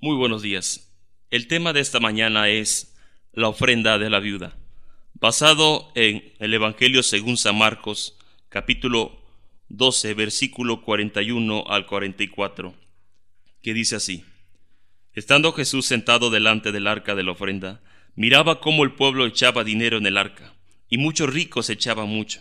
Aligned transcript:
Muy 0.00 0.14
buenos 0.14 0.42
días. 0.42 0.94
El 1.32 1.48
tema 1.48 1.72
de 1.72 1.80
esta 1.80 1.98
mañana 1.98 2.48
es 2.48 2.96
la 3.32 3.48
ofrenda 3.48 3.98
de 3.98 4.08
la 4.08 4.20
viuda, 4.20 4.56
basado 5.14 5.90
en 5.96 6.34
el 6.38 6.54
Evangelio 6.54 7.02
según 7.02 7.36
San 7.36 7.58
Marcos, 7.58 8.16
capítulo 8.48 9.20
12, 9.70 10.14
versículo 10.14 10.82
41 10.82 11.64
al 11.66 11.86
44, 11.86 12.76
que 13.60 13.74
dice 13.74 13.96
así. 13.96 14.22
Estando 15.14 15.52
Jesús 15.52 15.86
sentado 15.86 16.30
delante 16.30 16.70
del 16.70 16.86
arca 16.86 17.16
de 17.16 17.24
la 17.24 17.32
ofrenda, 17.32 17.82
miraba 18.14 18.60
cómo 18.60 18.84
el 18.84 18.92
pueblo 18.92 19.26
echaba 19.26 19.64
dinero 19.64 19.98
en 19.98 20.06
el 20.06 20.16
arca, 20.16 20.54
y 20.88 20.98
muchos 20.98 21.34
ricos 21.34 21.70
echaban 21.70 22.08
mucho. 22.08 22.40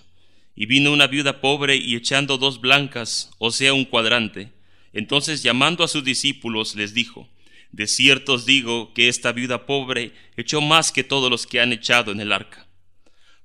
Y 0.56 0.68
vino 0.68 0.94
una 0.94 1.08
viuda 1.08 1.42
pobre 1.42 1.76
y 1.76 1.96
echando 1.96 2.38
dos 2.38 2.62
blancas, 2.62 3.32
o 3.40 3.50
sea, 3.50 3.74
un 3.74 3.86
cuadrante. 3.86 4.54
Entonces 4.94 5.42
llamando 5.42 5.84
a 5.84 5.88
sus 5.88 6.04
discípulos 6.04 6.76
les 6.76 6.94
dijo, 6.94 7.28
de 7.78 7.86
cierto 7.86 8.34
os 8.34 8.48
digo 8.48 8.92
que 8.96 9.08
esta 9.08 9.32
viuda 9.32 9.68
pobre 9.68 10.12
echó 10.36 10.62
más 10.62 10.92
que 10.92 11.04
todos 11.04 11.30
los 11.30 11.46
que 11.46 11.62
han 11.62 11.72
echado 11.72 12.12
en 12.12 12.20
el 12.20 12.34
arca. 12.34 12.66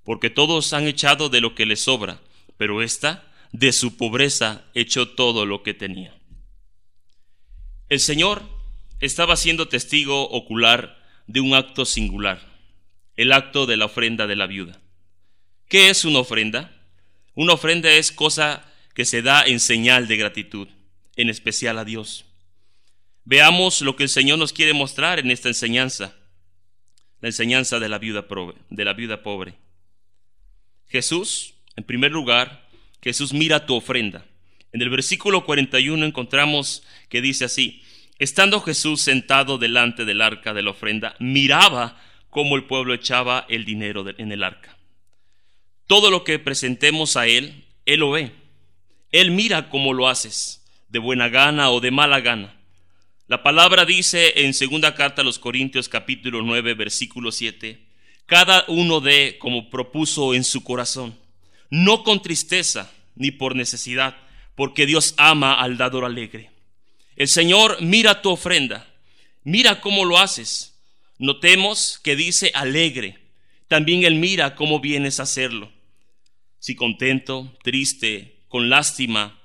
Porque 0.05 0.31
todos 0.31 0.73
han 0.73 0.87
echado 0.87 1.29
de 1.29 1.43
lo 1.43 1.55
que 1.55 1.67
les 1.67 1.81
sobra, 1.81 2.19
pero 2.57 2.81
ésta 2.81 3.31
de 3.53 3.75
su 3.75 3.99
pobreza 3.99 4.65
echó 4.73 5.11
todo 5.11 5.45
lo 5.45 5.63
que 5.63 5.75
tenía. 5.75 6.19
El 7.91 8.01
Señor 8.01 8.43
estaba 9.01 9.37
siendo 9.37 9.69
testigo 9.69 10.31
ocular 10.31 10.99
de 11.27 11.41
un 11.41 11.53
acto 11.53 11.85
singular, 11.85 12.41
el 13.17 13.33
acto 13.33 13.67
de 13.67 13.77
la 13.77 13.85
ofrenda 13.85 14.27
de 14.27 14.37
la 14.37 14.47
viuda. 14.47 14.81
¿Qué 15.69 15.91
es 15.91 16.07
una 16.07 16.21
ofrenda? 16.21 16.73
Una 17.35 17.53
ofrenda 17.53 17.93
es 17.93 18.13
cosa 18.13 18.65
que 18.95 19.05
se 19.05 19.21
da 19.21 19.43
en 19.45 19.61
señal 19.61 20.09
de 20.09 20.17
gratitud, 20.17 20.69
en 21.17 21.29
especial 21.29 21.79
a 21.79 21.85
Dios. 21.85 22.32
Veamos 23.25 23.81
lo 23.83 23.95
que 23.97 24.05
el 24.05 24.09
Señor 24.09 24.39
nos 24.39 24.53
quiere 24.53 24.73
mostrar 24.73 25.19
en 25.19 25.31
esta 25.31 25.49
enseñanza, 25.49 26.15
la 27.21 27.29
enseñanza 27.29 27.79
de 27.79 27.89
la 27.89 27.99
viuda 27.99 28.27
pobre. 28.27 28.57
De 28.69 28.85
la 28.85 28.95
viuda 28.95 29.23
pobre. 29.23 29.55
Jesús, 30.89 31.55
en 31.77 31.85
primer 31.85 32.11
lugar, 32.11 32.69
Jesús 33.01 33.33
mira 33.33 33.65
tu 33.65 33.77
ofrenda. 33.77 34.25
En 34.73 34.83
el 34.83 34.91
versículo 34.91 35.45
41 35.45 36.05
encontramos 36.05 36.83
que 37.09 37.21
dice 37.21 37.45
así, 37.45 37.83
estando 38.19 38.61
Jesús 38.61 39.01
sentado 39.01 39.59
delante 39.59 40.05
del 40.05 40.21
arca 40.21 40.53
de 40.53 40.63
la 40.63 40.71
ofrenda, 40.71 41.15
miraba 41.19 42.01
cómo 42.31 42.57
el 42.57 42.65
pueblo 42.65 42.95
echaba 42.95 43.47
el 43.49 43.65
dinero 43.65 44.05
en 44.19 44.33
el 44.33 44.43
arca. 44.43 44.77
Todo 45.87 46.11
lo 46.11 46.25
que 46.25 46.39
presentemos 46.39 47.17
a 47.17 47.27
Él, 47.27 47.65
Él 47.85 48.01
lo 48.01 48.13
ve. 48.13 48.33
Él 49.11 49.31
mira 49.31 49.69
cómo 49.69 49.93
lo 49.93 50.09
haces, 50.09 50.65
de 50.89 50.99
buena 50.99 51.29
gana 51.29 51.71
o 51.71 51.81
de 51.81 51.91
mala 51.91 52.21
gana. 52.21 52.55
La 53.33 53.43
palabra 53.43 53.87
dice 53.87 54.45
en 54.45 54.53
segunda 54.53 54.95
carta 54.95 55.23
a 55.23 55.25
los 55.25 55.39
Corintios 55.39 55.89
capítulo 55.89 56.43
9 56.43 56.75
versículo 56.75 57.33
7, 57.33 57.81
cada 58.27 58.67
uno 58.69 59.01
de 59.01 59.39
como 59.39 59.71
propuso 59.71 60.35
en 60.35 60.45
su 60.45 60.63
corazón, 60.63 61.19
no 61.71 62.05
con 62.05 62.21
tristeza 62.21 62.93
ni 63.15 63.31
por 63.31 63.57
necesidad, 63.57 64.19
porque 64.55 64.85
Dios 64.85 65.15
ama 65.17 65.55
al 65.55 65.79
dador 65.79 66.05
alegre. 66.05 66.51
El 67.17 67.27
Señor 67.27 67.79
mira 67.81 68.21
tu 68.21 68.29
ofrenda, 68.29 68.87
mira 69.45 69.81
cómo 69.81 70.05
lo 70.05 70.19
haces. 70.19 70.79
Notemos 71.17 72.01
que 72.05 72.17
dice 72.17 72.51
alegre. 72.55 73.19
También 73.67 74.05
Él 74.05 74.17
mira 74.17 74.55
cómo 74.57 74.79
vienes 74.79 75.21
a 75.21 75.23
hacerlo. 75.23 75.73
Si 76.59 76.75
contento, 76.75 77.51
triste, 77.63 78.43
con 78.49 78.69
lástima, 78.69 79.41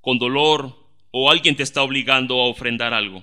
con 0.00 0.18
dolor, 0.18 0.77
o 1.10 1.30
alguien 1.30 1.56
te 1.56 1.62
está 1.62 1.82
obligando 1.82 2.40
a 2.40 2.46
ofrendar 2.46 2.94
algo. 2.94 3.22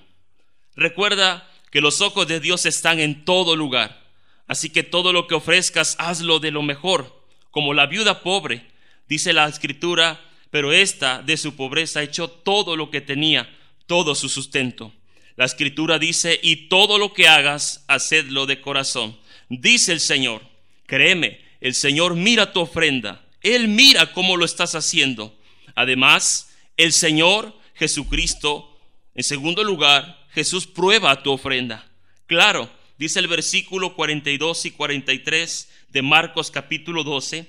Recuerda 0.75 1.49
que 1.71 1.81
los 1.81 2.01
ojos 2.01 2.27
de 2.27 2.39
Dios 2.39 2.65
están 2.65 2.99
en 2.99 3.25
todo 3.25 3.55
lugar, 3.55 4.03
así 4.47 4.69
que 4.69 4.83
todo 4.83 5.13
lo 5.13 5.27
que 5.27 5.35
ofrezcas, 5.35 5.95
hazlo 5.99 6.39
de 6.39 6.51
lo 6.51 6.61
mejor, 6.61 7.23
como 7.51 7.73
la 7.73 7.85
viuda 7.85 8.21
pobre, 8.21 8.65
dice 9.07 9.33
la 9.33 9.47
escritura, 9.47 10.21
pero 10.51 10.73
ésta 10.73 11.21
de 11.21 11.37
su 11.37 11.55
pobreza 11.55 12.03
echó 12.03 12.29
todo 12.29 12.75
lo 12.75 12.91
que 12.91 13.01
tenía, 13.01 13.49
todo 13.87 14.15
su 14.15 14.29
sustento. 14.29 14.93
La 15.35 15.45
escritura 15.45 15.99
dice, 15.99 16.39
y 16.41 16.67
todo 16.67 16.97
lo 16.97 17.13
que 17.13 17.27
hagas, 17.27 17.83
hacedlo 17.87 18.45
de 18.45 18.61
corazón. 18.61 19.17
Dice 19.49 19.91
el 19.91 19.99
Señor, 19.99 20.41
créeme, 20.85 21.41
el 21.59 21.75
Señor 21.75 22.15
mira 22.15 22.53
tu 22.53 22.61
ofrenda, 22.61 23.25
Él 23.41 23.67
mira 23.67 24.13
cómo 24.13 24.37
lo 24.37 24.45
estás 24.45 24.75
haciendo. 24.75 25.37
Además, 25.75 26.55
el 26.77 26.93
Señor 26.93 27.53
Jesucristo. 27.75 28.77
En 29.13 29.23
segundo 29.23 29.63
lugar, 29.63 30.25
Jesús 30.31 30.65
prueba 30.67 31.21
tu 31.23 31.31
ofrenda. 31.31 31.89
Claro, 32.25 32.69
dice 32.97 33.19
el 33.19 33.27
versículo 33.27 33.95
42 33.95 34.65
y 34.65 34.71
43 34.71 35.69
de 35.89 36.01
Marcos 36.01 36.51
capítulo 36.51 37.03
12, 37.03 37.47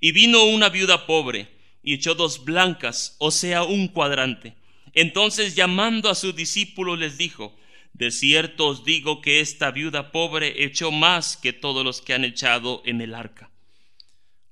y 0.00 0.12
vino 0.12 0.44
una 0.44 0.68
viuda 0.68 1.06
pobre 1.06 1.48
y 1.82 1.94
echó 1.94 2.14
dos 2.14 2.44
blancas, 2.44 3.16
o 3.18 3.30
sea, 3.30 3.64
un 3.64 3.88
cuadrante. 3.88 4.54
Entonces 4.94 5.54
llamando 5.54 6.10
a 6.10 6.14
sus 6.14 6.36
discípulos 6.36 6.98
les 6.98 7.18
dijo, 7.18 7.56
de 7.92 8.10
cierto 8.10 8.66
os 8.68 8.84
digo 8.84 9.20
que 9.20 9.40
esta 9.40 9.70
viuda 9.70 10.12
pobre 10.12 10.64
echó 10.64 10.92
más 10.92 11.36
que 11.36 11.52
todos 11.52 11.84
los 11.84 12.00
que 12.00 12.14
han 12.14 12.24
echado 12.24 12.82
en 12.84 13.00
el 13.00 13.14
arca. 13.14 13.50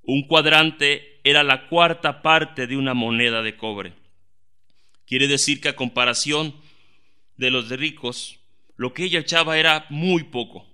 Un 0.03 0.26
cuadrante 0.26 1.20
era 1.25 1.42
la 1.42 1.69
cuarta 1.69 2.22
parte 2.22 2.66
de 2.66 2.76
una 2.76 2.94
moneda 2.94 3.42
de 3.42 3.56
cobre. 3.56 3.92
Quiere 5.06 5.28
decir 5.28 5.61
que 5.61 5.69
a 5.69 5.77
comparación 5.77 6.55
de 7.37 7.50
los 7.50 7.69
ricos, 7.69 8.41
lo 8.77 8.93
que 8.93 9.05
ella 9.05 9.21
echaba 9.21 9.56
era 9.59 9.87
muy 9.89 10.25
poco. 10.25 10.67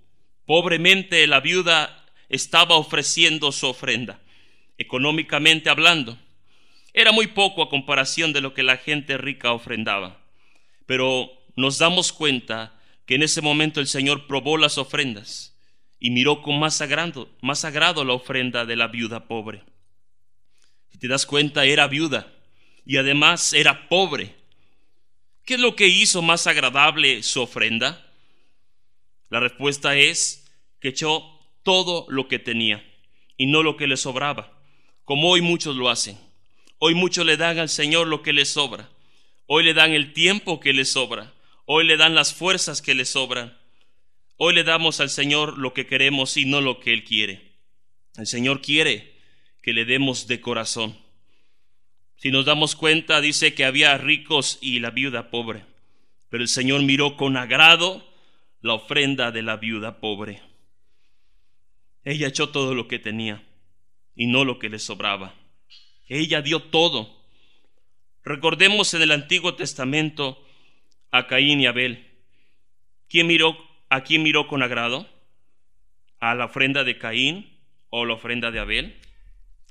Pobremente 0.45 1.25
la 1.27 1.39
viuda 1.39 2.05
estaba 2.29 2.75
ofreciendo 2.75 3.51
su 3.51 3.67
ofrenda, 3.67 4.19
económicamente 4.79 5.69
hablando. 5.69 6.17
Era 6.93 7.11
muy 7.11 7.27
poco 7.27 7.61
a 7.61 7.69
comparación 7.69 8.33
de 8.33 8.41
lo 8.41 8.55
que 8.55 8.63
la 8.63 8.77
gente 8.77 9.17
rica 9.17 9.53
ofrendaba. 9.53 10.19
Pero 10.87 11.31
nos 11.55 11.77
damos 11.77 12.11
cuenta 12.11 12.79
que 13.05 13.15
en 13.15 13.23
ese 13.23 13.41
momento 13.41 13.79
el 13.79 13.87
Señor 13.87 14.25
probó 14.25 14.57
las 14.57 14.79
ofrendas 14.79 15.55
y 15.99 16.09
miró 16.09 16.41
con 16.41 16.59
más 16.59 16.75
sagrado, 16.75 17.29
más 17.41 17.59
sagrado 17.59 18.03
la 18.03 18.13
ofrenda 18.13 18.65
de 18.65 18.75
la 18.75 18.87
viuda 18.87 19.27
pobre. 19.27 19.63
Si 20.91 20.97
te 20.97 21.07
das 21.07 21.25
cuenta, 21.27 21.65
era 21.65 21.87
viuda 21.87 22.32
y 22.85 22.97
además 22.97 23.53
era 23.53 23.87
pobre. 23.87 24.35
¿Qué 25.45 25.55
es 25.55 25.59
lo 25.59 25.75
que 25.75 25.87
hizo 25.87 26.21
más 26.21 26.47
agradable 26.47 27.23
su 27.23 27.41
ofrenda? 27.41 28.05
La 29.29 29.39
respuesta 29.39 29.95
es 29.95 30.45
que 30.79 30.89
echó 30.89 31.39
todo 31.63 32.05
lo 32.09 32.27
que 32.27 32.39
tenía 32.39 32.83
y 33.37 33.47
no 33.47 33.63
lo 33.63 33.77
que 33.77 33.87
le 33.87 33.97
sobraba, 33.97 34.51
como 35.05 35.29
hoy 35.29 35.41
muchos 35.41 35.75
lo 35.75 35.89
hacen. 35.89 36.17
Hoy 36.77 36.95
muchos 36.95 37.25
le 37.25 37.37
dan 37.37 37.59
al 37.59 37.69
Señor 37.69 38.07
lo 38.07 38.21
que 38.21 38.33
le 38.33 38.45
sobra. 38.45 38.89
Hoy 39.45 39.63
le 39.63 39.73
dan 39.73 39.91
el 39.91 40.13
tiempo 40.13 40.59
que 40.59 40.73
le 40.73 40.85
sobra. 40.85 41.33
Hoy 41.65 41.85
le 41.85 41.97
dan 41.97 42.15
las 42.15 42.33
fuerzas 42.33 42.81
que 42.81 42.93
le 42.93 43.05
sobran. 43.05 43.57
Hoy 44.37 44.53
le 44.53 44.63
damos 44.63 44.99
al 44.99 45.09
Señor 45.09 45.57
lo 45.57 45.73
que 45.73 45.87
queremos 45.87 46.35
y 46.37 46.45
no 46.45 46.59
lo 46.59 46.79
que 46.79 46.91
Él 46.93 47.03
quiere. 47.03 47.53
El 48.17 48.27
Señor 48.27 48.61
quiere 48.61 49.13
que 49.61 49.73
le 49.73 49.85
demos 49.85 50.27
de 50.27 50.41
corazón. 50.41 50.97
Si 52.23 52.31
nos 52.31 52.45
damos 52.45 52.77
cuenta, 52.77 53.19
dice 53.19 53.53
que 53.53 53.65
había 53.65 53.97
ricos 53.97 54.57
y 54.61 54.79
la 54.79 54.91
viuda 54.91 55.29
pobre. 55.29 55.65
Pero 56.29 56.41
el 56.41 56.47
Señor 56.47 56.81
miró 56.81 57.17
con 57.17 57.35
agrado 57.35 58.01
la 58.61 58.75
ofrenda 58.75 59.31
de 59.31 59.41
la 59.41 59.57
viuda 59.57 59.99
pobre. 59.99 60.41
Ella 62.05 62.29
echó 62.29 62.47
todo 62.47 62.75
lo 62.75 62.87
que 62.87 62.97
tenía 62.97 63.43
y 64.15 64.27
no 64.27 64.45
lo 64.45 64.57
que 64.57 64.69
le 64.69 64.79
sobraba. 64.79 65.35
Ella 66.07 66.41
dio 66.41 66.61
todo. 66.61 67.13
Recordemos 68.23 68.93
en 68.93 69.01
el 69.01 69.11
Antiguo 69.11 69.55
Testamento 69.55 70.41
a 71.11 71.27
Caín 71.27 71.59
y 71.59 71.65
Abel. 71.65 72.09
¿Quién 73.09 73.27
miró, 73.27 73.57
¿A 73.89 74.05
quién 74.05 74.23
miró 74.23 74.47
con 74.47 74.63
agrado? 74.63 75.09
¿A 76.21 76.35
la 76.35 76.45
ofrenda 76.45 76.85
de 76.85 76.97
Caín 76.97 77.59
o 77.89 78.05
la 78.05 78.13
ofrenda 78.13 78.49
de 78.49 78.59
Abel? 78.59 78.97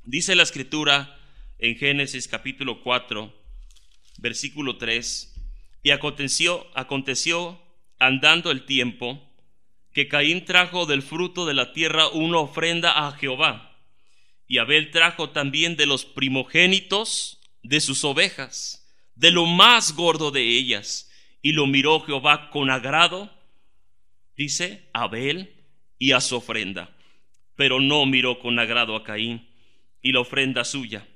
Dice 0.05 0.35
la 0.35 0.43
escritura 0.43 1.19
en 1.63 1.77
Génesis 1.77 2.27
capítulo 2.27 2.83
4, 2.83 3.33
versículo 4.19 4.79
3, 4.79 5.33
y 5.85 5.91
aconteció, 5.91 6.67
aconteció 6.75 7.63
andando 8.01 8.51
el 8.51 8.65
tiempo 8.65 9.33
que 9.93 10.09
Caín 10.09 10.45
trajo 10.45 10.87
del 10.87 11.03
fruto 11.03 11.47
de 11.47 11.55
la 11.55 11.73
tierra 11.73 12.09
una 12.09 12.39
ofrenda 12.39 13.07
a 13.07 13.13
Jehová, 13.13 13.79
y 14.49 14.59
Abel 14.59 14.91
trajo 14.91 15.31
también 15.31 15.77
de 15.77 15.87
los 15.87 16.05
primogénitos 16.05 17.39
de 17.63 17.81
sus 17.81 18.03
ovejas, 18.03 18.85
de 19.15 19.31
lo 19.31 19.47
más 19.47 19.95
gordo 19.95 20.33
de 20.33 20.43
ellas, 20.43 21.13
y 21.43 21.53
lo 21.53 21.69
miró 21.69 22.01
Jehová 22.01 22.51
con 22.51 22.71
agrado, 22.71 23.31
dice 24.37 24.91
Abel, 24.93 25.65
y 25.97 26.11
a 26.11 26.21
su 26.21 26.35
ofrenda, 26.35 26.91
pero 27.55 27.79
no 27.79 28.05
miró 28.05 28.41
con 28.41 28.59
agrado 28.59 28.97
a 28.97 29.05
Caín 29.05 29.49
y 30.03 30.11
la 30.11 30.19
ofrenda 30.19 30.65
suya 30.65 31.07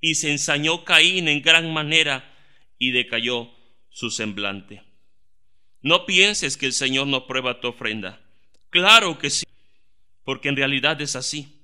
y 0.00 0.16
se 0.16 0.30
ensañó 0.30 0.84
Caín 0.84 1.28
en 1.28 1.42
gran 1.42 1.72
manera 1.72 2.34
y 2.78 2.90
decayó 2.90 3.50
su 3.90 4.10
semblante. 4.10 4.82
No 5.80 6.06
pienses 6.06 6.56
que 6.56 6.66
el 6.66 6.72
Señor 6.72 7.06
no 7.06 7.26
prueba 7.26 7.60
tu 7.60 7.68
ofrenda. 7.68 8.20
Claro 8.70 9.18
que 9.18 9.30
sí, 9.30 9.46
porque 10.24 10.48
en 10.48 10.56
realidad 10.56 11.00
es 11.00 11.16
así. 11.16 11.62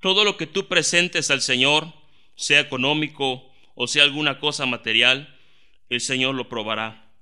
Todo 0.00 0.24
lo 0.24 0.36
que 0.36 0.46
tú 0.46 0.66
presentes 0.66 1.30
al 1.30 1.42
Señor, 1.42 1.92
sea 2.34 2.60
económico 2.60 3.50
o 3.74 3.86
sea 3.86 4.02
alguna 4.02 4.38
cosa 4.40 4.66
material, 4.66 5.38
el 5.88 6.00
Señor 6.00 6.34
lo 6.34 6.48
probará. 6.48 7.12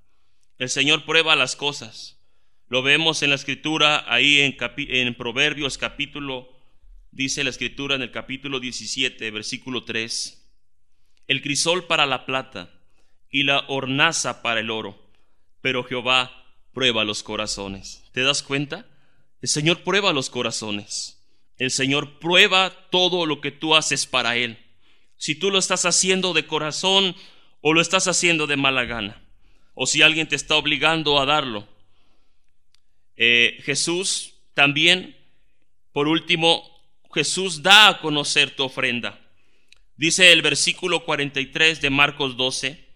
El 0.59 0.69
Señor 0.69 1.05
prueba 1.05 1.37
las 1.37 1.57
cosas. 1.57 2.19
Lo 2.69 2.83
vemos 2.83 3.23
en 3.23 3.31
la 3.31 3.37
escritura, 3.37 4.05
ahí 4.13 4.41
en, 4.41 4.57
en 4.77 5.15
Proverbios 5.15 5.79
capítulo, 5.79 6.58
dice 7.11 7.45
la 7.45 7.51
escritura 7.51 7.97
en 7.97 8.03
el 8.03 8.11
capítulo 8.11 8.61
17, 8.61 9.31
versículo 9.31 9.85
3, 9.85 10.47
el 11.27 11.43
crisol 11.43 11.87
para 11.87 12.07
la 12.07 12.27
plata 12.27 12.71
y 13.31 13.43
la 13.43 13.65
hornaza 13.69 14.43
para 14.43 14.61
el 14.61 14.71
oro, 14.71 15.11
pero 15.61 15.85
Jehová 15.85 16.39
prueba 16.73 17.05
los 17.05 17.23
corazones. 17.23 18.05
¿Te 18.13 18.23
das 18.23 18.43
cuenta? 18.43 18.87
El 19.43 19.49
Señor 19.49 19.83
prueba 19.83 20.13
los 20.13 20.31
corazones. 20.31 21.23
El 21.59 21.71
Señor 21.71 22.19
prueba 22.19 22.89
todo 22.91 23.27
lo 23.27 23.41
que 23.41 23.51
tú 23.51 23.75
haces 23.75 24.07
para 24.07 24.37
Él. 24.37 24.59
Si 25.17 25.35
tú 25.35 25.51
lo 25.51 25.59
estás 25.59 25.85
haciendo 25.85 26.33
de 26.33 26.47
corazón 26.47 27.17
o 27.61 27.73
lo 27.73 27.81
estás 27.81 28.07
haciendo 28.07 28.47
de 28.47 28.57
mala 28.57 28.85
gana. 28.85 29.23
O 29.75 29.87
si 29.87 30.03
alguien 30.03 30.29
te 30.29 30.37
está 30.37 30.55
obligando 30.57 31.21
a 31.21 31.27
darlo. 31.27 31.69
Eh, 33.17 33.59
Jesús 33.65 34.35
también, 34.55 35.17
por 35.93 36.09
último, 36.09 36.78
Jesús 37.13 37.63
da 37.63 37.89
a 37.89 38.01
conocer 38.01 38.55
tu 38.55 38.65
ofrenda. 38.65 39.19
Dice 39.97 40.33
el 40.33 40.43
versículo 40.43 41.05
43 41.05 41.81
de 41.81 41.91
Marcos 41.91 42.37
12. 42.37 42.87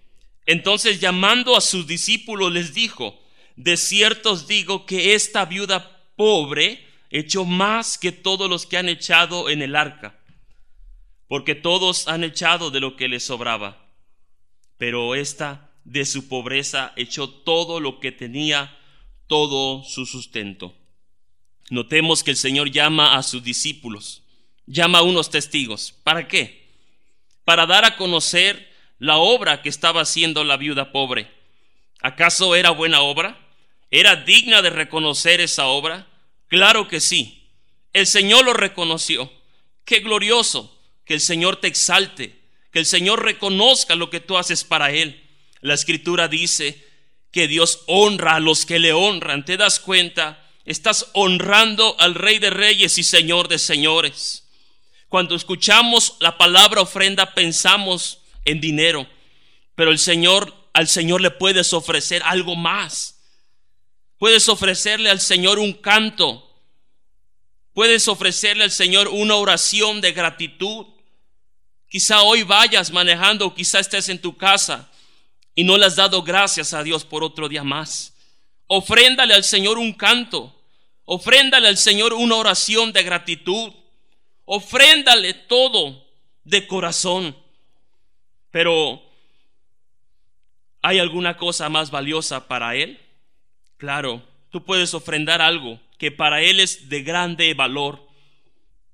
Entonces 0.46 1.00
llamando 1.00 1.56
a 1.56 1.60
sus 1.60 1.86
discípulos 1.86 2.52
les 2.52 2.74
dijo, 2.74 3.20
de 3.56 3.76
cierto 3.76 4.32
os 4.32 4.46
digo 4.46 4.86
que 4.86 5.14
esta 5.14 5.44
viuda 5.44 6.00
pobre 6.16 6.86
echó 7.10 7.44
más 7.44 7.98
que 7.98 8.12
todos 8.12 8.48
los 8.48 8.66
que 8.66 8.78
han 8.78 8.88
echado 8.88 9.50
en 9.50 9.62
el 9.62 9.76
arca, 9.76 10.18
porque 11.28 11.54
todos 11.54 12.08
han 12.08 12.24
echado 12.24 12.70
de 12.70 12.80
lo 12.80 12.96
que 12.96 13.08
les 13.08 13.24
sobraba, 13.24 13.86
pero 14.78 15.14
esta 15.14 15.70
de 15.84 16.04
su 16.06 16.28
pobreza 16.28 16.92
echó 16.96 17.28
todo 17.28 17.80
lo 17.80 18.00
que 18.00 18.12
tenía, 18.12 18.78
todo 19.26 19.84
su 19.84 20.06
sustento. 20.06 20.74
Notemos 21.72 22.22
que 22.22 22.32
el 22.32 22.36
Señor 22.36 22.70
llama 22.70 23.16
a 23.16 23.22
sus 23.22 23.42
discípulos, 23.42 24.20
llama 24.66 24.98
a 24.98 25.02
unos 25.04 25.30
testigos. 25.30 25.94
¿Para 26.04 26.28
qué? 26.28 26.68
Para 27.46 27.64
dar 27.64 27.86
a 27.86 27.96
conocer 27.96 28.70
la 28.98 29.16
obra 29.16 29.62
que 29.62 29.70
estaba 29.70 30.02
haciendo 30.02 30.44
la 30.44 30.58
viuda 30.58 30.92
pobre. 30.92 31.30
¿Acaso 32.02 32.54
era 32.56 32.72
buena 32.72 33.00
obra? 33.00 33.40
¿Era 33.90 34.16
digna 34.16 34.60
de 34.60 34.68
reconocer 34.68 35.40
esa 35.40 35.64
obra? 35.64 36.06
Claro 36.48 36.88
que 36.88 37.00
sí. 37.00 37.48
El 37.94 38.06
Señor 38.06 38.44
lo 38.44 38.52
reconoció. 38.52 39.32
Qué 39.86 40.00
glorioso 40.00 40.78
que 41.06 41.14
el 41.14 41.22
Señor 41.22 41.56
te 41.56 41.68
exalte, 41.68 42.38
que 42.70 42.80
el 42.80 42.86
Señor 42.86 43.24
reconozca 43.24 43.94
lo 43.94 44.10
que 44.10 44.20
tú 44.20 44.36
haces 44.36 44.62
para 44.62 44.90
Él. 44.90 45.26
La 45.62 45.72
escritura 45.72 46.28
dice 46.28 46.86
que 47.30 47.48
Dios 47.48 47.82
honra 47.86 48.34
a 48.34 48.40
los 48.40 48.66
que 48.66 48.78
le 48.78 48.92
honran. 48.92 49.46
¿Te 49.46 49.56
das 49.56 49.80
cuenta? 49.80 50.41
Estás 50.64 51.08
honrando 51.14 51.96
al 51.98 52.14
Rey 52.14 52.38
de 52.38 52.50
Reyes 52.50 52.96
y 52.98 53.02
Señor 53.02 53.48
de 53.48 53.58
Señores. 53.58 54.48
Cuando 55.08 55.34
escuchamos 55.34 56.16
la 56.20 56.38
palabra 56.38 56.80
ofrenda 56.80 57.34
pensamos 57.34 58.20
en 58.44 58.60
dinero, 58.60 59.08
pero 59.74 59.90
el 59.90 59.98
Señor, 59.98 60.54
al 60.72 60.88
Señor 60.88 61.20
le 61.20 61.30
puedes 61.30 61.72
ofrecer 61.72 62.22
algo 62.24 62.54
más. 62.54 63.20
Puedes 64.18 64.48
ofrecerle 64.48 65.10
al 65.10 65.20
Señor 65.20 65.58
un 65.58 65.72
canto. 65.72 66.48
Puedes 67.74 68.06
ofrecerle 68.06 68.64
al 68.64 68.70
Señor 68.70 69.08
una 69.08 69.34
oración 69.34 70.00
de 70.00 70.12
gratitud. 70.12 70.86
Quizá 71.88 72.22
hoy 72.22 72.44
vayas 72.44 72.92
manejando, 72.92 73.52
quizá 73.54 73.80
estés 73.80 74.08
en 74.08 74.20
tu 74.20 74.36
casa 74.36 74.90
y 75.54 75.64
no 75.64 75.76
le 75.76 75.86
has 75.86 75.96
dado 75.96 76.22
gracias 76.22 76.72
a 76.72 76.82
Dios 76.82 77.04
por 77.04 77.24
otro 77.24 77.48
día 77.48 77.64
más. 77.64 78.11
Ofréndale 78.74 79.34
al 79.34 79.44
Señor 79.44 79.76
un 79.76 79.92
canto. 79.92 80.50
Ofréndale 81.04 81.68
al 81.68 81.76
Señor 81.76 82.14
una 82.14 82.36
oración 82.36 82.90
de 82.94 83.02
gratitud. 83.02 83.70
Ofréndale 84.46 85.34
todo 85.34 86.02
de 86.44 86.66
corazón. 86.66 87.36
Pero, 88.50 89.02
¿hay 90.80 90.98
alguna 90.98 91.36
cosa 91.36 91.68
más 91.68 91.90
valiosa 91.90 92.48
para 92.48 92.74
Él? 92.74 92.98
Claro, 93.76 94.22
tú 94.48 94.64
puedes 94.64 94.94
ofrendar 94.94 95.42
algo 95.42 95.78
que 95.98 96.10
para 96.10 96.40
Él 96.40 96.58
es 96.58 96.88
de 96.88 97.02
grande 97.02 97.52
valor. 97.52 98.08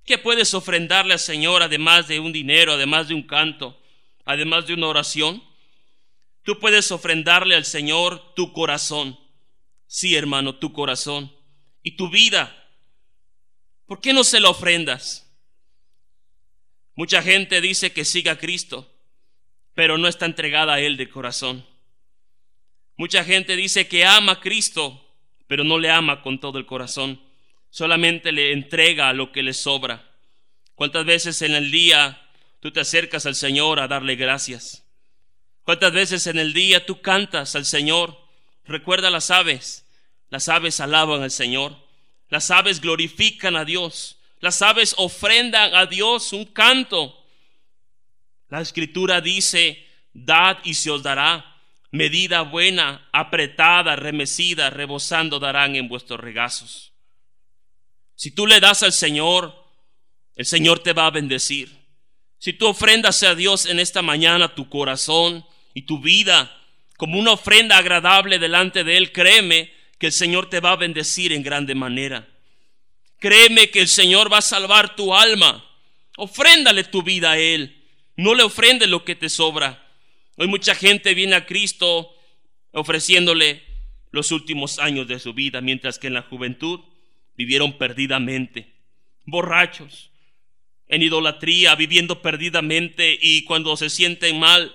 ¿Qué 0.05 0.19
puedes 0.19 0.55
ofrendarle 0.55 1.13
al 1.13 1.21
Señor 1.21 1.63
además 1.63 2.09
de 2.09 2.19
un 2.19 2.33
dinero, 2.33 2.73
además 2.73 3.07
de 3.07 3.15
un 3.15 3.23
canto, 3.23 3.81
además 4.25 4.67
de 4.67 4.75
una 4.75 4.89
oración? 4.89 5.41
Tú 6.43 6.59
puedes 6.59 6.91
ofrendarle 6.91 7.55
al 7.55 7.65
Señor 7.65 8.35
tu 8.35 8.53
corazón. 8.53 9.17
Sí, 9.88 10.14
hermano, 10.14 10.55
tu 10.55 10.73
corazón. 10.73 11.35
Y 11.82 11.96
tu 11.96 12.08
vida. 12.08 12.55
¿Por 13.87 14.00
qué 14.00 14.12
no 14.12 14.23
se 14.23 14.38
lo 14.38 14.50
ofrendas? 14.50 15.29
Mucha 16.94 17.23
gente 17.23 17.61
dice 17.61 17.93
que 17.93 18.05
siga 18.05 18.32
a 18.32 18.38
Cristo 18.38 18.94
pero 19.79 19.96
no 19.96 20.08
está 20.08 20.26
entregada 20.26 20.75
a 20.75 20.81
Él 20.81 20.96
de 20.96 21.08
corazón. 21.08 21.64
Mucha 22.96 23.23
gente 23.23 23.55
dice 23.55 23.87
que 23.87 24.05
ama 24.05 24.32
a 24.32 24.40
Cristo, 24.40 25.08
pero 25.46 25.62
no 25.62 25.79
le 25.79 25.88
ama 25.88 26.20
con 26.20 26.41
todo 26.41 26.58
el 26.58 26.67
corazón. 26.67 27.23
Solamente 27.70 28.32
le 28.32 28.52
entrega 28.52 29.12
lo 29.12 29.31
que 29.31 29.44
le 29.44 29.52
sobra. 29.52 30.05
¿Cuántas 30.75 31.05
veces 31.06 31.43
en 31.43 31.55
el 31.55 31.70
día 31.70 32.29
tú 32.58 32.73
te 32.73 32.81
acercas 32.81 33.25
al 33.26 33.37
Señor 33.37 33.79
a 33.79 33.87
darle 33.87 34.17
gracias? 34.17 34.84
¿Cuántas 35.62 35.93
veces 35.93 36.26
en 36.26 36.41
el 36.41 36.52
día 36.52 36.84
tú 36.84 37.00
cantas 37.00 37.55
al 37.55 37.64
Señor? 37.64 38.19
Recuerda 38.69 39.11
las 39.11 39.31
aves. 39.31 39.87
Las 40.29 40.49
aves 40.49 40.79
alaban 40.81 41.23
al 41.23 41.31
Señor. 41.31 41.75
Las 42.29 42.50
aves 42.50 42.81
glorifican 42.81 43.56
a 43.56 43.65
Dios. 43.65 44.19
Las 44.41 44.61
aves 44.61 44.94
ofrendan 44.99 45.75
a 45.75 45.87
Dios 45.87 46.32
un 46.35 46.44
canto. 46.44 47.19
La 48.50 48.61
escritura 48.61 49.20
dice, 49.23 49.87
dad 50.12 50.59
y 50.65 50.75
se 50.75 50.91
os 50.91 51.03
dará. 51.03 51.56
Medida 51.91 52.43
buena, 52.43 53.09
apretada, 53.11 53.97
remecida, 53.97 54.69
rebosando 54.69 55.39
darán 55.39 55.75
en 55.75 55.89
vuestros 55.89 56.20
regazos. 56.20 56.93
Si 58.15 58.31
tú 58.31 58.46
le 58.46 58.60
das 58.60 58.82
al 58.82 58.93
Señor, 58.93 59.55
el 60.37 60.44
Señor 60.44 60.81
te 60.81 60.93
va 60.93 61.06
a 61.06 61.10
bendecir. 61.10 61.75
Si 62.39 62.53
tú 62.53 62.67
ofrendas 62.67 63.22
a 63.22 63.34
Dios 63.34 63.65
en 63.65 63.81
esta 63.81 64.03
mañana 64.03 64.55
tu 64.55 64.69
corazón 64.69 65.46
y 65.72 65.82
tu 65.82 66.01
vida 66.01 66.57
como 66.98 67.17
una 67.17 67.32
ofrenda 67.32 67.78
agradable 67.78 68.40
delante 68.40 68.82
de 68.82 68.96
Él, 68.96 69.12
créeme 69.12 69.72
que 69.98 70.06
el 70.06 70.12
Señor 70.12 70.50
te 70.50 70.58
va 70.58 70.72
a 70.72 70.76
bendecir 70.76 71.32
en 71.32 71.44
grande 71.44 71.76
manera. 71.76 72.28
Créeme 73.20 73.70
que 73.70 73.81
el 73.81 73.88
Señor 73.88 74.31
va 74.31 74.38
a 74.38 74.43
salvar 74.43 74.96
tu 74.96 75.14
alma. 75.14 75.64
Ofréndale 76.17 76.82
tu 76.82 77.05
vida 77.05 77.31
a 77.31 77.38
Él. 77.38 77.84
No 78.17 78.34
le 78.34 78.43
ofrende 78.43 78.88
lo 78.88 79.05
que 79.05 79.14
te 79.14 79.28
sobra. 79.28 79.86
Hoy 80.36 80.48
mucha 80.48 80.74
gente 80.74 81.14
viene 81.14 81.36
a 81.36 81.46
Cristo 81.46 82.12
ofreciéndole 82.72 83.62
los 84.10 84.32
últimos 84.32 84.81
años 84.81 85.06
de 85.06 85.20
su 85.20 85.34
vida, 85.34 85.60
mientras 85.60 86.00
que 86.00 86.08
en 86.08 86.14
la 86.14 86.22
juventud 86.22 86.81
vivieron 87.36 87.78
perdidamente, 87.78 88.74
borrachos, 89.24 90.10
en 90.88 91.02
idolatría, 91.02 91.76
viviendo 91.76 92.22
perdidamente 92.22 93.17
y 93.20 93.44
cuando 93.44 93.76
se 93.76 93.88
sienten 93.88 94.40
mal, 94.40 94.74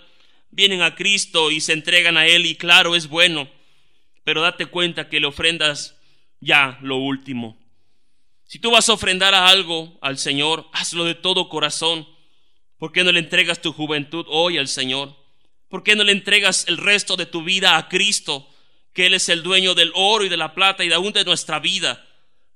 vienen 0.53 0.81
a 0.81 0.95
Cristo 0.95 1.51
y 1.51 1.61
se 1.61 1.73
entregan 1.73 2.17
a 2.17 2.27
Él 2.27 2.45
y 2.45 2.55
claro, 2.55 2.95
es 2.95 3.07
bueno, 3.07 3.49
pero 4.23 4.41
date 4.41 4.67
cuenta 4.67 5.09
que 5.09 5.19
le 5.19 5.27
ofrendas 5.27 5.99
ya 6.39 6.77
lo 6.81 6.97
último. 6.97 7.57
Si 8.45 8.59
tú 8.59 8.71
vas 8.71 8.87
a 8.89 8.93
ofrendar 8.93 9.33
algo 9.33 9.97
al 10.01 10.17
Señor, 10.17 10.67
hazlo 10.73 11.05
de 11.05 11.15
todo 11.15 11.49
corazón. 11.49 12.07
¿Por 12.77 12.91
qué 12.91 13.03
no 13.03 13.11
le 13.11 13.19
entregas 13.19 13.61
tu 13.61 13.73
juventud 13.73 14.25
hoy 14.29 14.57
al 14.57 14.67
Señor? 14.67 15.15
¿Por 15.69 15.83
qué 15.83 15.95
no 15.95 16.03
le 16.03 16.11
entregas 16.11 16.65
el 16.67 16.77
resto 16.77 17.15
de 17.15 17.25
tu 17.25 17.43
vida 17.43 17.77
a 17.77 17.89
Cristo, 17.89 18.47
que 18.93 19.07
Él 19.07 19.15
es 19.15 19.29
el 19.29 19.41
dueño 19.41 19.73
del 19.73 19.91
oro 19.95 20.23
y 20.23 20.29
de 20.29 20.37
la 20.37 20.53
plata 20.53 20.83
y 20.83 20.91
aún 20.93 21.13
de 21.13 21.25
nuestra 21.25 21.59
vida? 21.59 22.05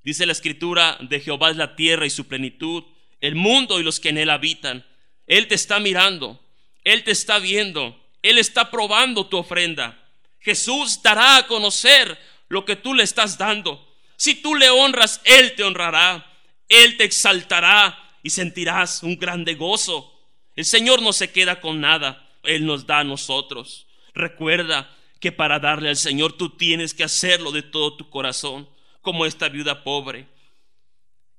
Dice 0.04 0.26
la 0.26 0.34
escritura, 0.34 0.98
de 1.02 1.20
Jehová 1.20 1.50
es 1.50 1.58
la 1.58 1.76
tierra 1.76 2.06
y 2.06 2.12
su 2.12 2.28
plenitud, 2.28 2.84
el 3.20 3.36
mundo 3.36 3.80
y 3.80 3.84
los 3.84 4.00
que 4.00 4.10
en 4.10 4.20
él 4.20 4.30
habitan. 4.30 4.86
Él 5.26 5.48
te 5.48 5.56
está 5.56 5.80
mirando, 5.80 6.40
Él 6.88 7.04
te 7.04 7.12
está 7.12 7.38
viendo, 7.40 8.00
Él 8.22 8.38
está 8.38 8.72
probando 8.72 9.28
tu 9.28 9.36
ofrenda. 9.36 10.02
Jesús 10.40 11.02
dará 11.04 11.36
a 11.36 11.46
conocer 11.46 12.18
lo 12.48 12.64
que 12.64 12.78
tú 12.78 12.94
le 12.94 13.04
estás 13.04 13.38
dando. 13.38 13.86
Si 14.16 14.36
tú 14.36 14.56
le 14.56 14.70
honras, 14.70 15.20
Él 15.26 15.54
te 15.58 15.66
honrará, 15.66 16.26
Él 16.70 16.96
te 16.96 17.04
exaltará 17.04 18.18
y 18.24 18.30
sentirás 18.30 19.04
un 19.04 19.18
grande 19.18 19.56
gozo. 19.56 20.18
El 20.56 20.64
Señor 20.64 21.02
no 21.02 21.12
se 21.12 21.30
queda 21.30 21.60
con 21.60 21.82
nada, 21.82 22.26
Él 22.44 22.66
nos 22.66 22.88
da 22.88 23.00
a 23.00 23.04
nosotros. 23.04 23.86
Recuerda 24.14 24.90
que 25.20 25.34
para 25.34 25.60
darle 25.60 25.90
al 25.90 25.98
Señor 25.98 26.38
tú 26.38 26.52
tienes 26.52 26.94
que 26.94 27.04
hacerlo 27.04 27.52
de 27.52 27.64
todo 27.64 27.98
tu 27.98 28.10
corazón, 28.10 28.70
como 29.02 29.26
esta 29.26 29.50
viuda 29.50 29.84
pobre. 29.84 30.30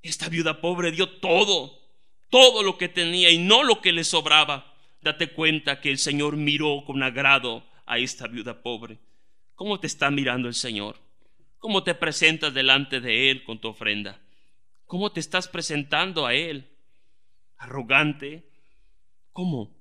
Esta 0.02 0.28
viuda 0.28 0.60
pobre 0.60 0.90
dio 0.90 1.08
todo, 1.08 1.80
todo 2.28 2.62
lo 2.62 2.76
que 2.76 2.90
tenía 2.90 3.30
y 3.30 3.38
no 3.38 3.62
lo 3.62 3.80
que 3.80 3.92
le 3.92 4.04
sobraba. 4.04 4.74
Date 5.00 5.32
cuenta 5.32 5.80
que 5.80 5.90
el 5.90 5.98
Señor 5.98 6.36
miró 6.36 6.84
con 6.84 7.02
agrado 7.02 7.64
a 7.86 7.98
esta 7.98 8.26
viuda 8.26 8.62
pobre. 8.62 8.98
¿Cómo 9.54 9.80
te 9.80 9.86
está 9.86 10.10
mirando 10.10 10.48
el 10.48 10.54
Señor? 10.54 10.96
¿Cómo 11.58 11.82
te 11.82 11.94
presentas 11.94 12.54
delante 12.54 13.00
de 13.00 13.30
Él 13.30 13.44
con 13.44 13.60
tu 13.60 13.68
ofrenda? 13.68 14.20
¿Cómo 14.86 15.12
te 15.12 15.20
estás 15.20 15.48
presentando 15.48 16.26
a 16.26 16.34
Él? 16.34 16.68
¿Arrogante? 17.56 18.48
¿Cómo? 19.32 19.76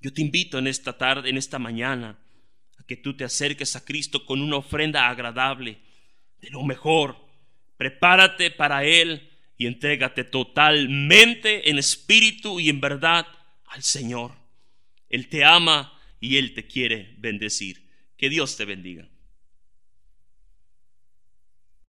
Yo 0.00 0.12
te 0.12 0.20
invito 0.20 0.58
en 0.58 0.66
esta 0.66 0.98
tarde, 0.98 1.30
en 1.30 1.36
esta 1.36 1.58
mañana, 1.58 2.18
a 2.78 2.84
que 2.84 2.96
tú 2.96 3.16
te 3.16 3.24
acerques 3.24 3.76
a 3.76 3.84
Cristo 3.84 4.26
con 4.26 4.42
una 4.42 4.56
ofrenda 4.56 5.08
agradable, 5.08 5.78
de 6.40 6.50
lo 6.50 6.62
mejor. 6.62 7.16
Prepárate 7.76 8.50
para 8.50 8.84
Él 8.84 9.30
y 9.56 9.66
entrégate 9.66 10.24
totalmente 10.24 11.70
en 11.70 11.78
espíritu 11.78 12.60
y 12.60 12.68
en 12.68 12.80
verdad 12.80 13.26
al 13.72 13.82
Señor. 13.82 14.32
Él 15.08 15.28
te 15.28 15.44
ama 15.44 15.98
y 16.20 16.36
Él 16.36 16.54
te 16.54 16.66
quiere 16.66 17.14
bendecir. 17.18 17.90
Que 18.16 18.28
Dios 18.28 18.56
te 18.56 18.64
bendiga. 18.64 19.08